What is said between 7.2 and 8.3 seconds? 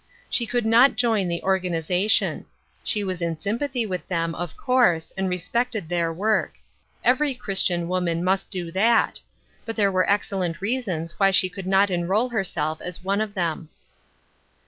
Chris tian woman